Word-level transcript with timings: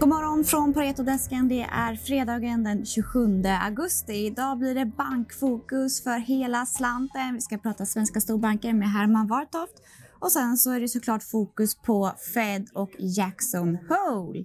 God 0.00 0.08
morgon 0.08 0.44
från 0.44 0.74
Paretodesken. 0.74 1.48
Det 1.48 1.60
är 1.72 1.96
fredagen 1.96 2.64
den 2.64 2.86
27 2.86 3.42
augusti. 3.62 4.12
Idag 4.12 4.58
blir 4.58 4.74
det 4.74 4.86
bankfokus 4.86 6.02
för 6.02 6.18
hela 6.18 6.66
slanten. 6.66 7.34
Vi 7.34 7.40
ska 7.40 7.58
prata 7.58 7.86
svenska 7.86 8.20
storbanker 8.20 8.72
med 8.72 8.92
Herman 8.92 9.26
Wartoft. 9.26 9.74
Och 10.18 10.32
sen 10.32 10.56
så 10.56 10.70
är 10.70 10.80
det 10.80 10.88
såklart 10.88 11.22
fokus 11.22 11.74
på 11.74 12.12
Fed 12.34 12.68
och 12.74 12.90
Jackson 12.98 13.78
Hole. 13.88 14.44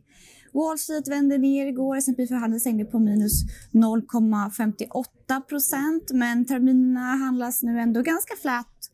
Wall 0.53 0.77
Street 0.77 1.07
vände 1.07 1.37
ner 1.37 1.67
igår. 1.67 1.97
S&P 1.97 2.27
förhandlade 2.27 2.59
stängde 2.59 2.85
på 2.85 2.99
minus 2.99 3.43
0,58 3.71 5.41
procent. 5.41 6.11
Men 6.13 6.45
terminerna 6.45 7.15
handlas 7.15 7.63
nu 7.63 7.79
ändå 7.79 8.01
ganska 8.01 8.35
flat 8.41 8.92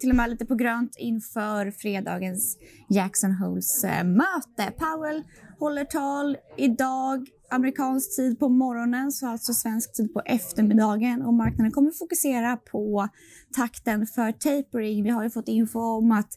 till 0.00 0.10
och 0.10 0.16
med 0.16 0.30
lite 0.30 0.46
på 0.46 0.54
grönt 0.54 0.96
inför 0.98 1.70
fredagens 1.70 2.58
Jackson 2.88 3.32
Holes-möte. 3.32 4.62
Eh, 4.62 4.70
Powell 4.70 5.24
håller 5.58 5.84
tal 5.84 6.36
idag, 6.56 7.28
amerikansk 7.50 8.16
tid 8.16 8.38
på 8.38 8.48
morgonen, 8.48 9.12
så 9.12 9.28
alltså 9.28 9.52
svensk 9.52 9.92
tid 9.96 10.14
på 10.14 10.22
eftermiddagen. 10.24 11.22
Och 11.22 11.34
marknaden 11.34 11.72
kommer 11.72 11.90
fokusera 11.90 12.56
på 12.56 13.08
takten 13.56 14.06
för 14.06 14.32
tapering. 14.32 15.02
Vi 15.04 15.10
har 15.10 15.22
ju 15.22 15.30
fått 15.30 15.48
info 15.48 15.80
om 15.80 16.12
att 16.12 16.30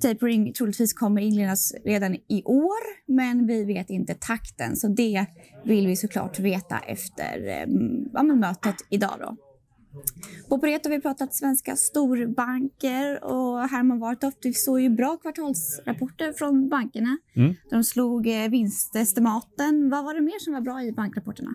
tapering 0.00 0.52
troligtvis 0.52 0.92
kommer 0.92 1.22
inledas 1.22 1.72
redan 1.84 2.14
i 2.14 2.42
år, 2.44 3.12
men 3.12 3.46
vi 3.46 3.64
vet 3.64 3.90
inte 3.90 4.14
takten. 4.14 4.76
Så 4.76 4.88
det 4.88 5.26
vill 5.64 5.86
vi 5.86 5.96
såklart 5.96 6.38
veta 6.38 6.78
efter 6.78 7.48
eh, 7.48 7.66
ja, 8.12 8.22
mötet 8.22 8.76
idag. 8.90 9.14
Då. 9.20 9.36
På 10.48 10.58
Pareto 10.58 10.88
har 10.88 10.96
vi 10.96 11.02
pratat 11.02 11.34
svenska 11.34 11.76
storbanker 11.76 13.24
och 13.24 13.68
Herman 13.68 13.98
Wartoft, 14.00 14.38
vi 14.42 14.52
såg 14.54 14.80
ju 14.80 14.88
bra 14.88 15.16
kvartalsrapporter 15.16 16.32
från 16.32 16.68
bankerna. 16.68 17.18
Mm. 17.36 17.54
De 17.70 17.84
slog 17.84 18.26
eh, 18.26 18.48
vinstestimaten. 18.48 19.90
Vad 19.90 20.04
var 20.04 20.14
det 20.14 20.20
mer 20.20 20.38
som 20.38 20.52
var 20.52 20.60
bra 20.60 20.82
i 20.82 20.92
bankrapporterna? 20.92 21.50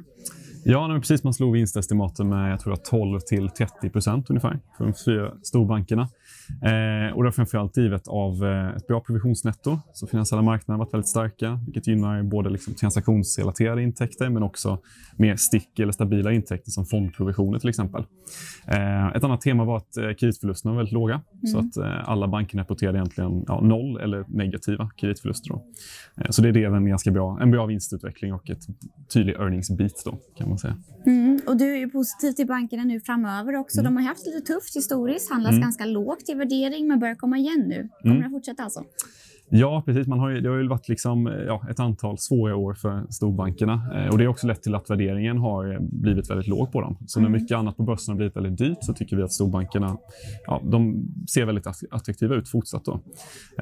Ja, 0.64 0.88
men 0.88 1.02
precis. 1.02 1.24
Man 1.24 1.34
slog 1.34 1.54
vinstestimaten 1.54 2.30
med 2.30 2.52
jag 2.52 2.60
tror 2.60 2.76
12 2.76 3.20
till 3.20 3.50
30 3.50 3.90
procent 3.90 4.30
ungefär 4.30 4.60
för 4.78 4.86
de 4.86 4.94
fyra 5.06 5.34
storbankerna. 5.44 6.02
Eh, 6.50 7.16
och 7.16 7.24
det 7.24 7.30
är 7.30 7.32
framförallt 7.32 7.78
givet 7.78 8.08
av 8.08 8.46
eh, 8.46 8.76
ett 8.76 8.88
bra 8.88 9.00
provisionsnetto. 9.00 9.80
Så 9.94 10.08
finansiella 10.08 10.42
marknader 10.42 10.78
har 10.78 10.86
varit 10.86 10.94
väldigt 10.94 11.10
starka, 11.10 11.60
vilket 11.66 11.88
gynnar 11.88 12.24
både 12.24 12.50
liksom 12.50 12.74
transaktionsrelaterade 12.74 13.84
intäkter 13.84 14.30
men 14.30 14.44
också 14.44 14.78
mer 15.18 15.36
stick 15.36 15.80
eller 15.80 15.92
stabila 15.92 16.32
intäkter 16.32 16.72
som 16.72 16.86
fondprovisioner 16.86 17.60
till 17.60 17.70
exempel. 17.70 18.04
Eh, 18.68 19.08
ett 19.08 19.24
annat 19.24 19.42
tema 19.42 19.66
var 19.66 19.78
att 19.78 19.98
eh, 19.98 20.14
kreditförlusterna 20.14 20.72
var 20.72 20.78
väldigt 20.78 20.94
låga. 20.94 21.22
Mm. 21.44 21.52
Så 21.52 21.60
att 21.60 21.86
eh, 21.86 22.10
alla 22.10 22.28
banker 22.28 22.58
rapporterade 22.58 22.98
egentligen 22.98 23.44
ja, 23.48 23.62
noll 23.62 24.00
eller 24.00 24.26
negativa 24.28 24.90
kreditförluster. 24.90 25.50
Då. 25.50 25.66
Eh, 26.16 26.30
så 26.30 26.42
det 26.42 26.50
är 26.50 26.76
en 26.76 26.86
ganska 26.86 27.12
bra, 27.12 27.40
en 27.42 27.52
bra 27.52 27.66
vinstutveckling 27.66 28.34
och 28.34 28.50
ett 28.50 28.68
tydlig 29.14 29.34
earnings 29.34 29.70
beat 29.70 30.02
då, 30.06 30.18
kan 30.38 30.50
man 30.50 30.58
säga. 30.58 30.78
Mm. 31.06 31.40
Och 31.48 31.58
du 31.58 31.74
är 31.74 31.78
ju 31.78 31.90
positiv 31.90 32.32
till 32.32 32.48
bankerna 32.48 32.84
nu 32.84 33.00
framöver 33.00 33.56
också. 33.56 33.80
Mm. 33.80 33.94
De 33.94 34.02
har 34.02 34.10
haft 34.10 34.26
lite 34.26 34.42
tufft 34.42 34.76
historiskt, 34.76 35.32
handlas 35.32 35.52
mm. 35.52 35.62
ganska 35.62 35.86
lågt 35.86 36.30
i 36.30 36.34
värdering 36.34 36.88
men 36.88 37.00
börjar 37.00 37.16
komma 37.16 37.38
igen 37.38 37.64
nu. 37.68 37.90
Kommer 38.02 38.16
mm. 38.16 38.24
det 38.24 38.30
fortsätta 38.30 38.64
alltså? 38.64 38.84
Ja, 39.52 39.84
precis. 39.86 40.08
Man 40.08 40.20
har 40.20 40.30
ju, 40.30 40.42
det 40.42 40.50
har 40.50 40.58
ju 40.58 40.68
varit 40.68 40.90
liksom, 40.90 41.34
ja, 41.48 41.62
ett 41.70 41.80
antal 41.80 42.18
svåra 42.18 42.56
år 42.56 42.74
för 42.74 43.04
storbankerna. 43.10 43.92
Eh, 43.96 44.12
och 44.12 44.18
Det 44.18 44.24
har 44.24 44.32
också 44.32 44.48
lett 44.48 44.64
till 44.64 44.76
att 44.76 44.90
värderingen 44.90 45.38
har 45.38 45.74
eh, 45.74 45.80
blivit 45.80 46.30
väldigt 46.30 46.48
låg 46.48 46.72
på 46.72 46.82
dem. 46.82 46.98
Så 47.08 47.20
mm. 47.20 47.32
när 47.32 47.40
mycket 47.40 47.58
annat 47.58 47.78
på 47.78 47.84
börsen 47.84 48.12
har 48.12 48.16
blivit 48.18 48.36
väldigt 48.36 48.58
dyrt 48.58 48.78
så 48.82 48.94
tycker 48.94 49.16
vi 49.16 49.24
att 49.24 49.32
storbankerna 49.32 49.98
ja, 50.46 50.62
de 50.64 51.08
ser 51.30 51.46
väldigt 51.46 51.68
attraktiva 51.92 52.36
ut 52.36 52.50
fortsatt. 52.50 52.86
Då. 52.86 52.94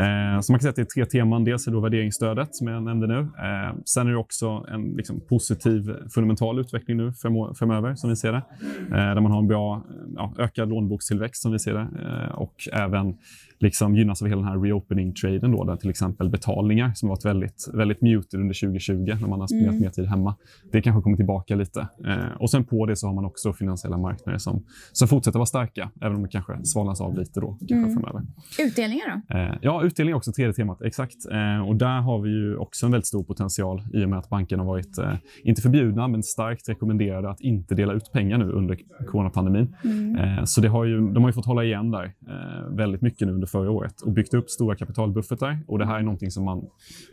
Eh, 0.02 0.40
så 0.42 0.52
man 0.52 0.60
kan 0.60 0.60
säga 0.60 0.70
att 0.70 0.76
det 0.76 0.82
är 0.82 0.86
tre 0.86 1.06
teman. 1.06 1.44
Dels 1.44 1.68
är 1.68 1.72
det 1.72 1.82
värderingsstödet 1.82 2.56
som 2.56 2.68
jag 2.68 2.84
nämnde 2.84 3.08
nu. 3.08 3.20
Eh, 3.20 3.76
sen 3.86 4.08
är 4.08 4.12
det 4.12 4.18
också 4.18 4.66
en 4.72 4.84
liksom, 4.84 5.22
positiv 5.30 5.94
fundamental 6.14 6.60
utveckling 6.60 6.98
nu 6.98 7.14
framöver 7.56 7.96
som 7.96 8.10
vi 8.10 8.16
ser 8.16 8.32
det. 8.32 8.44
Eh, 8.92 8.92
där 8.92 9.22
man 9.22 9.32
har 9.32 9.40
en 9.40 9.48
bra 9.48 9.84
ja, 10.16 10.34
ökad 10.38 10.70
lånebokstillväxt 10.70 11.42
som 11.42 11.52
vi 11.52 11.60
ser 11.60 11.74
det. 11.74 11.88
Eh, 12.06 12.36
och 12.36 12.56
även 12.74 13.18
liksom 13.60 13.96
gynnas 13.96 14.22
av 14.22 14.28
hela 14.28 14.42
den 14.42 14.50
här 14.50 14.60
reopening-traden 14.60 15.52
då, 15.52 15.64
där 15.64 15.76
till 15.76 15.90
exempel 15.90 16.30
betalningar 16.30 16.92
som 16.96 17.10
varit 17.10 17.26
väldigt, 17.26 17.70
väldigt 17.74 18.02
muted 18.02 18.40
under 18.40 18.60
2020 18.62 18.94
när 18.96 19.28
man 19.28 19.40
har 19.40 19.48
spenderat 19.48 19.72
mm. 19.72 19.82
mer 19.82 19.90
tid 19.90 20.06
hemma. 20.06 20.36
Det 20.72 20.82
kanske 20.82 21.02
kommer 21.02 21.18
tillbaka 21.18 21.56
lite. 21.56 21.88
Eh, 22.08 22.42
och 22.42 22.52
sen 22.52 22.64
på 22.66 22.86
det 22.86 22.96
så 22.96 23.08
har 23.08 23.14
man 23.14 23.26
också 23.26 23.54
finansiella 23.54 23.98
marknader 23.98 24.38
som, 24.38 24.66
som 24.92 25.08
fortsätter 25.08 25.40
vara 25.40 25.46
starka, 25.46 25.92
även 26.02 26.16
om 26.16 26.24
det 26.24 26.30
kanske 26.30 26.66
svalnas 26.66 27.02
av 27.02 27.18
lite 27.18 27.40
då, 27.40 27.58
kanske 27.60 27.76
mm. 27.76 27.94
framöver. 27.94 28.22
Utdelningar 28.60 29.22
då? 29.30 29.38
Eh, 29.38 29.56
ja, 29.62 29.84
utdelning 29.84 30.12
är 30.12 30.18
också 30.18 30.32
tredje 30.32 30.54
temat. 30.54 30.82
Exakt. 30.82 31.16
Eh, 31.32 31.68
och 31.68 31.76
där 31.76 32.02
har 32.02 32.22
vi 32.22 32.30
ju 32.30 32.58
också 32.58 32.86
en 32.86 32.92
väldigt 32.92 33.08
stor 33.08 33.24
potential 33.24 33.84
i 33.94 34.06
och 34.06 34.10
med 34.10 34.20
att 34.20 34.30
bankerna 34.30 34.64
har 34.64 34.68
varit, 34.68 34.98
eh, 34.98 35.14
inte 35.44 35.62
förbjudna, 35.62 36.08
men 36.08 36.24
starkt 36.24 36.70
rekommenderade 36.70 37.30
att 37.30 37.42
inte 37.42 37.76
dela 37.76 37.94
ut 37.94 38.12
pengar 38.12 38.38
nu 38.38 38.52
under 38.52 38.78
coronapandemin. 39.08 39.76
Mm. 39.84 40.16
Eh, 40.16 40.44
så 40.44 40.62
det 40.62 40.68
har 40.68 40.86
ju, 40.86 40.98
de 40.98 41.24
har 41.24 41.30
ju 41.30 41.34
fått 41.34 41.46
hålla 41.46 41.64
igen 41.64 41.92
där 41.92 42.14
eh, 42.28 42.76
väldigt 42.76 43.02
mycket 43.02 43.28
nu 43.28 43.34
under 43.34 43.47
förra 43.48 43.72
året 43.72 44.02
och 44.02 44.12
byggt 44.12 44.34
upp 44.34 44.50
stora 44.50 44.76
kapitalbuffertar. 44.76 45.60
Och 45.68 45.80
det 45.80 45.86
här 45.86 46.00
är 46.00 46.04
någonting 46.04 46.32
som 46.32 46.46
man 46.46 46.66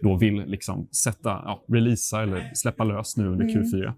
då 0.02 0.16
vill 0.16 0.44
liksom 0.46 0.88
sätta, 1.04 1.28
ja, 1.28 1.64
releasa 1.68 2.22
eller 2.22 2.50
släppa 2.54 2.84
lös 2.84 3.16
nu 3.16 3.28
under 3.28 3.44
Q4. 3.44 3.94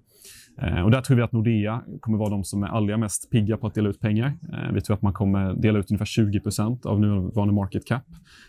Eh, 0.62 0.80
och 0.80 0.90
där 0.90 1.00
tror 1.00 1.16
vi 1.16 1.22
att 1.22 1.32
Nordea 1.32 1.82
kommer 2.00 2.18
vara 2.18 2.30
de 2.30 2.44
som 2.44 2.62
är 2.62 2.66
allra 2.66 2.96
mest 2.96 3.30
pigga 3.30 3.56
på 3.56 3.66
att 3.66 3.74
dela 3.74 3.88
ut 3.88 4.00
pengar. 4.00 4.32
Eh, 4.52 4.72
vi 4.72 4.80
tror 4.80 4.96
att 4.96 5.02
man 5.02 5.12
kommer 5.12 5.54
dela 5.54 5.78
ut 5.78 5.90
ungefär 5.90 6.04
20% 6.04 6.86
av 6.86 7.00
nuvarande 7.00 7.54
market 7.54 7.86
cap 7.86 8.04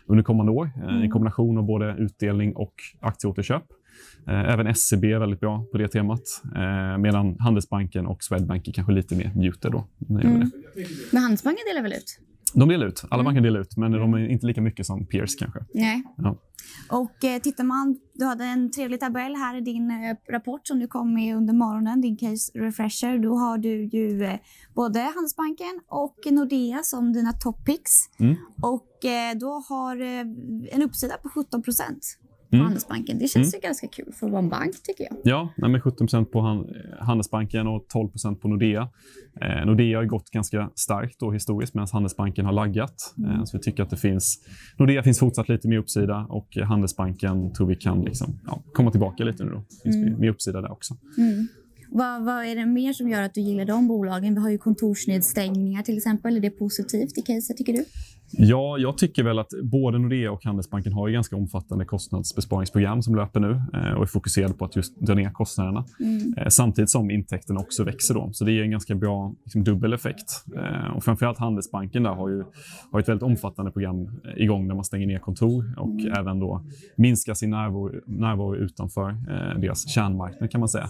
under 0.06 0.24
kommande 0.24 0.52
år. 0.52 0.72
Eh, 0.78 0.84
mm. 0.84 1.02
En 1.02 1.12
kombination 1.12 1.58
av 1.58 1.64
både 1.64 1.96
utdelning 2.00 2.56
och 2.56 2.74
aktieåterköp. 3.00 3.64
Eh, 4.28 4.54
även 4.54 4.76
SEB 4.76 5.04
är 5.04 5.20
väldigt 5.20 5.40
bra 5.40 5.66
på 5.72 5.78
det 5.78 5.88
temat. 5.88 6.22
Medan 7.00 7.40
Handelsbanken 7.40 8.08
och 8.08 8.24
Swedbank 8.24 8.68
är 8.68 8.72
kanske 8.72 8.94
lite 8.94 9.16
mer 9.16 9.32
muted. 9.36 9.72
Då, 9.72 9.88
mm. 10.10 10.52
Men 11.12 11.22
Handelsbanken 11.22 11.64
delar 11.70 11.82
väl 11.82 11.94
ut? 11.94 12.20
De 12.60 12.70
delar 12.70 12.88
ut. 12.88 13.04
Alla 13.10 13.22
mm. 13.22 13.26
banker 13.26 13.42
delar 13.42 13.60
ut, 13.60 13.78
men 13.78 13.92
de 13.92 14.14
är 14.14 14.30
inte 14.30 14.46
lika 14.46 14.62
mycket 14.62 14.86
som 14.86 15.06
peers 15.06 15.36
kanske. 15.36 15.60
Nej. 15.74 16.04
Ja. 16.18 16.38
Och 16.90 17.24
eh, 17.24 17.42
tittar 17.42 17.64
man, 17.64 17.98
du 18.14 18.26
hade 18.26 18.46
en 18.46 18.72
trevlig 18.72 19.00
tabell 19.00 19.36
här 19.36 19.58
i 19.58 19.62
din 19.62 19.92
eh, 19.92 20.34
rapport 20.34 20.68
som 20.68 20.80
du 20.80 20.88
kom 20.88 21.14
med 21.14 21.36
under 21.36 21.54
morgonen, 21.54 22.02
din 22.02 22.18
case 22.18 22.60
refresher. 22.60 23.20
Då 23.20 23.36
har 23.36 23.58
du 23.58 23.86
ju 23.86 24.24
eh, 24.24 24.40
både 24.76 25.00
Handelsbanken 25.00 25.82
och 25.88 26.18
Nordea 26.32 26.84
som 26.84 27.14
dina 27.14 27.32
top 27.32 27.66
picks. 27.66 27.94
Mm. 28.20 28.36
Och 28.62 29.06
eh, 29.06 29.38
då 29.38 29.64
har 29.70 30.02
eh, 30.02 30.26
en 30.72 30.84
uppsida 30.84 31.18
på 31.18 31.30
17 31.30 31.64
procent 31.64 32.18
på 32.50 32.56
mm. 32.56 32.66
Handelsbanken. 32.66 33.20
Det 33.20 33.28
känns 33.28 33.54
mm. 33.54 33.62
ju 33.62 33.68
ganska 33.68 33.88
kul 33.88 34.14
för 34.14 34.26
att 34.26 34.32
vara 34.32 34.42
en 34.44 34.50
bank 34.50 34.84
tycker 34.84 35.04
jag. 35.04 35.18
Ja, 35.24 35.54
med 35.68 35.82
17% 35.82 36.26
på 36.26 36.66
Handelsbanken 37.00 37.68
och 37.68 37.86
12% 37.94 38.36
på 38.36 38.48
Nordea. 38.48 38.90
Eh, 39.42 39.66
Nordea 39.66 39.98
har 39.98 40.06
gått 40.06 40.30
ganska 40.30 40.70
starkt 40.76 41.20
då 41.20 41.32
historiskt 41.32 41.74
medan 41.74 41.88
Handelsbanken 41.92 42.46
har 42.46 42.54
laggat. 42.54 43.14
Eh, 43.18 43.34
mm. 43.34 43.46
så 43.46 43.58
vi 43.58 43.64
tycker 43.64 43.84
att 43.84 43.90
det 43.90 43.98
finns, 43.98 44.40
Nordea 44.80 45.04
finns 45.04 45.20
fortsatt 45.20 45.50
lite 45.50 45.68
mer 45.68 45.78
uppsida 45.78 46.26
och 46.30 46.58
Handelsbanken 46.58 47.54
tror 47.54 47.68
vi 47.68 47.76
kan 47.76 48.02
liksom, 48.02 48.40
ja, 48.46 48.64
komma 48.74 48.92
tillbaka 48.92 49.24
lite 49.24 49.44
nu. 49.44 49.52
Då. 49.52 49.64
Det 49.70 49.84
finns 49.84 49.96
mm. 49.96 50.20
mer 50.20 50.30
uppsida 50.30 50.62
där 50.62 50.72
också. 50.72 50.98
Mm. 51.18 51.48
Vad, 51.90 52.26
vad, 52.26 52.46
är 52.46 52.56
det 52.56 52.66
mer 52.66 52.94
som 52.94 53.10
gör 53.10 53.22
att 53.22 53.34
du 53.34 53.42
gillar 53.42 53.66
de 53.66 53.88
bolagen? 53.88 54.34
Vi 54.34 54.40
har 54.40 54.50
ju 54.50 54.58
kontorsnedstängningar 54.58 55.84
till 55.84 55.98
exempel. 55.98 56.38
Är 56.38 56.40
det 56.40 56.50
positivt 56.50 57.18
i 57.18 57.22
caset 57.22 57.58
tycker 57.58 57.74
du? 57.74 57.86
Ja, 58.32 58.78
jag 58.78 58.98
tycker 58.98 59.24
väl 59.24 59.40
att 59.40 59.54
både 59.64 60.00
Nordea 60.00 60.32
och 60.32 60.46
Handelsbanken 60.46 60.94
har 60.94 61.08
ju 61.08 61.14
ganska 61.14 61.36
omfattande 61.36 61.86
kostnadsbesparingsprogram 61.86 63.02
som 63.02 63.16
löper 63.16 63.40
nu 63.40 63.62
eh, 63.74 63.92
och 63.92 64.02
är 64.02 64.06
fokuserade 64.06 64.54
på 64.54 64.66
att 64.66 64.76
just 64.76 65.00
dra 65.00 65.14
ner 65.14 65.30
kostnaderna. 65.30 65.86
Mm. 66.00 66.34
Eh, 66.38 66.48
samtidigt 66.48 66.90
som 66.90 67.12
intäkterna 67.12 67.60
också 67.60 67.84
växer. 67.84 68.14
Då. 68.14 68.30
Så 68.34 68.46
det 68.46 68.52
är 68.52 68.64
en 68.64 68.72
ganska 68.72 68.96
bra 68.96 69.34
liksom, 69.44 69.64
dubbel 69.64 69.94
effekt. 69.94 70.46
Eh, 70.56 70.96
och 70.96 71.04
framförallt 71.04 71.38
Handelsbanken 71.38 72.04
där 72.04 72.12
har 72.12 72.30
ju 72.30 72.44
har 72.92 73.00
ett 73.00 73.10
väldigt 73.10 73.24
omfattande 73.24 73.72
program 73.72 74.10
igång 74.38 74.68
där 74.68 74.76
man 74.76 74.84
stänger 74.84 75.08
ner 75.08 75.20
kontor 75.20 75.74
och 75.78 75.90
mm. 75.90 76.14
även 76.14 76.40
då 76.40 76.62
minskar 76.96 77.34
sin 77.34 77.50
närvaro, 77.50 77.92
närvaro 78.06 78.56
utanför 78.56 79.16
deras 79.60 79.90
kärnmarknad 79.90 80.52
kan 80.52 80.60
man 80.60 80.70
säga. 80.70 80.88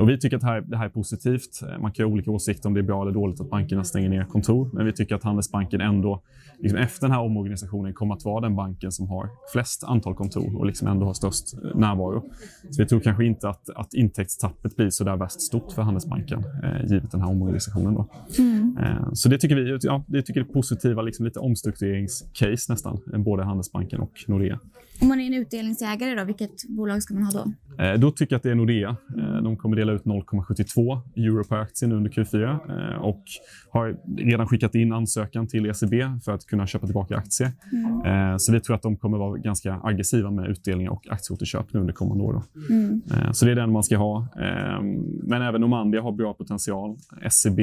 Och 0.00 0.08
vi 0.08 0.18
tycker 0.18 0.36
att 0.36 0.40
det 0.40 0.48
här, 0.48 0.60
det 0.60 0.76
här 0.76 0.84
är 0.84 0.88
positivt. 0.88 1.60
Man 1.80 1.92
kan 1.92 2.06
ha 2.06 2.12
olika 2.12 2.30
åsikter 2.30 2.68
om 2.68 2.74
det 2.74 2.80
är 2.80 2.82
bra 2.82 3.02
eller 3.02 3.12
dåligt 3.12 3.40
att 3.40 3.50
bankerna 3.50 3.84
stänger 3.84 4.08
ner 4.08 4.24
kontor, 4.24 4.70
men 4.72 4.86
vi 4.86 4.92
tycker 4.92 5.14
att 5.14 5.22
Handelsbanken 5.22 5.80
ändå 5.80 6.22
liksom 6.64 6.78
efter 6.78 7.00
den 7.00 7.12
här 7.12 7.20
omorganisationen 7.20 7.94
kommer 7.94 8.14
att 8.14 8.24
vara 8.24 8.40
den 8.40 8.56
banken 8.56 8.92
som 8.92 9.08
har 9.08 9.30
flest 9.52 9.84
antal 9.84 10.14
kontor 10.14 10.56
och 10.58 10.66
liksom 10.66 10.88
ändå 10.88 11.06
har 11.06 11.14
störst 11.14 11.54
eh, 11.54 11.78
närvaro. 11.78 12.30
Så 12.70 12.82
vi 12.82 12.88
tror 12.88 13.00
kanske 13.00 13.24
inte 13.24 13.48
att, 13.48 13.70
att 13.70 13.94
intäktstappet 13.94 14.76
blir 14.76 14.90
så 14.90 15.04
där 15.04 15.16
värst 15.16 15.40
stort 15.40 15.72
för 15.72 15.82
Handelsbanken 15.82 16.44
eh, 16.62 16.90
givet 16.90 17.10
den 17.10 17.20
här 17.20 17.30
omorganisationen. 17.30 17.94
Då. 17.94 18.08
Mm. 18.38 18.78
Eh, 18.78 19.12
så 19.12 19.28
det 19.28 19.38
tycker 19.38 19.56
vi, 19.56 19.78
ja, 19.82 20.04
det 20.06 20.22
tycker 20.22 20.40
det 20.40 20.50
är 20.50 20.52
positiva, 20.52 21.02
liksom 21.02 21.24
lite 21.24 21.38
omstruktureringscase 21.38 22.72
nästan, 22.72 23.00
både 23.24 23.44
Handelsbanken 23.44 24.00
och 24.00 24.24
Nordea. 24.26 24.60
Om 25.00 25.08
man 25.08 25.20
är 25.20 25.26
en 25.26 25.34
utdelningsägare, 25.34 26.14
då, 26.14 26.24
vilket 26.24 26.68
bolag 26.68 27.02
ska 27.02 27.14
man 27.14 27.22
ha 27.22 27.30
då? 27.30 27.52
Eh, 27.84 27.94
då 27.98 28.10
tycker 28.10 28.34
jag 28.34 28.36
att 28.36 28.42
det 28.42 28.50
är 28.50 28.54
Nordea. 28.54 28.96
Eh, 29.18 29.42
de 29.42 29.56
kommer 29.56 29.76
dela 29.76 29.92
ut 29.92 30.04
0,72 30.04 31.00
euro 31.16 31.44
per 31.44 31.56
aktie 31.56 31.88
under 31.88 32.10
Q4 32.10 32.44
eh, 32.44 33.02
och 33.02 33.24
har 33.70 33.96
redan 34.16 34.48
skickat 34.48 34.74
in 34.74 34.92
ansökan 34.92 35.46
till 35.46 35.66
ECB 35.66 36.20
för 36.24 36.32
att 36.32 36.46
kunna 36.54 36.66
köpa 36.66 36.86
tillbaka 36.86 37.16
aktier. 37.16 37.52
Mm. 37.72 38.38
Så 38.38 38.52
vi 38.52 38.60
tror 38.60 38.76
att 38.76 38.82
de 38.82 38.96
kommer 38.96 39.18
vara 39.18 39.38
ganska 39.38 39.80
aggressiva 39.82 40.30
med 40.30 40.50
utdelningar 40.50 40.90
och 40.90 41.06
aktieåterköp 41.10 41.72
nu 41.72 41.80
under 41.80 41.92
kommande 41.92 42.24
år. 42.24 42.42
Mm. 42.70 43.02
Så 43.32 43.44
det 43.44 43.50
är 43.50 43.56
den 43.56 43.72
man 43.72 43.84
ska 43.84 43.96
ha. 43.96 44.28
Men 45.22 45.42
även 45.42 45.60
Normandia 45.60 46.02
har 46.02 46.12
bra 46.12 46.34
potential. 46.34 46.96
SEB 47.30 47.58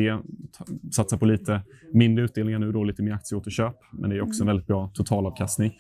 satsar 0.92 1.18
på 1.18 1.26
lite 1.26 1.62
mindre 1.94 2.26
utdelningar 2.26 2.60
nu, 2.60 2.72
då, 2.72 2.84
lite 2.84 3.04
mer 3.04 3.14
aktieåterköp. 3.14 3.76
Men 3.92 4.10
det 4.10 4.16
är 4.16 4.22
också 4.22 4.44
en 4.44 4.48
väldigt 4.48 4.68
bra 4.68 4.92
totalavkastning. 4.94 5.74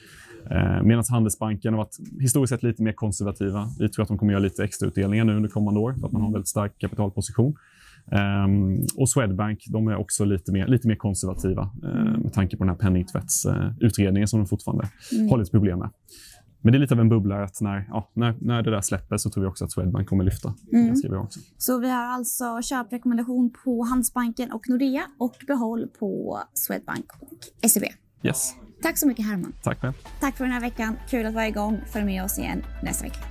Eh, 0.49 0.83
Medan 0.83 1.03
Handelsbanken 1.09 1.73
har 1.73 1.77
varit 1.77 1.97
historiskt 2.19 2.49
sett 2.49 2.63
lite 2.63 2.83
mer 2.83 2.93
konservativa. 2.93 3.67
Vi 3.79 3.89
tror 3.89 4.03
att 4.03 4.09
de 4.09 4.17
kommer 4.17 4.31
göra 4.31 4.43
lite 4.43 4.63
extra 4.63 4.87
utdelningar 4.87 5.25
nu 5.25 5.35
under 5.35 5.49
kommande 5.49 5.79
år 5.79 5.93
för 5.93 6.07
att 6.07 6.13
man 6.13 6.21
har 6.21 6.29
en 6.29 6.33
väldigt 6.33 6.47
stark 6.47 6.77
kapitalposition. 6.77 7.55
Um, 8.45 8.87
och 8.97 9.09
Swedbank 9.09 9.63
de 9.67 9.87
är 9.87 9.95
också 9.95 10.25
lite 10.25 10.51
mer, 10.51 10.67
lite 10.67 10.87
mer 10.87 10.95
konservativa 10.95 11.71
uh, 11.83 12.17
med 12.17 12.33
tanke 12.33 12.57
på 12.57 12.63
den 12.63 12.69
här 12.69 12.77
penningtvättsutredningen 12.77 14.25
uh, 14.25 14.29
som 14.29 14.39
de 14.39 14.47
fortfarande 14.47 14.89
mm. 15.11 15.29
har 15.29 15.37
lite 15.37 15.51
problem 15.51 15.79
med. 15.79 15.89
Men 16.61 16.71
det 16.71 16.77
är 16.77 16.79
lite 16.79 16.93
av 16.93 16.99
en 16.99 17.09
bubbla 17.09 17.43
att 17.43 17.61
när, 17.61 17.87
ja, 17.89 18.11
när, 18.13 18.35
när 18.41 18.63
det 18.63 18.71
där 18.71 18.81
släpper 18.81 19.17
så 19.17 19.29
tror 19.29 19.43
vi 19.43 19.49
också 19.49 19.65
att 19.65 19.71
Swedbank 19.71 20.09
kommer 20.09 20.23
lyfta. 20.23 20.53
Mm. 20.73 20.95
Så 21.57 21.79
vi 21.79 21.89
har 21.89 22.03
alltså 22.03 22.61
köprekommendation 22.61 23.53
på 23.63 23.83
Handelsbanken 23.83 24.51
och 24.51 24.69
Nordea 24.69 25.03
och 25.17 25.35
behåll 25.47 25.87
på 25.99 26.39
Swedbank 26.53 27.05
och 27.19 27.69
SEB. 27.69 27.83
Yes. 28.23 28.53
Tack 28.81 28.97
så 28.97 29.07
mycket 29.07 29.25
Herman. 29.25 29.53
Tack 29.63 29.81
själv. 29.81 29.93
Tack 30.19 30.37
för 30.37 30.43
den 30.43 30.53
här 30.53 30.61
veckan. 30.61 30.97
Kul 31.09 31.25
att 31.25 31.33
vara 31.33 31.47
igång. 31.47 31.81
Följ 31.93 32.05
med 32.05 32.23
oss 32.23 32.39
igen 32.39 32.63
nästa 32.83 33.03
vecka. 33.03 33.30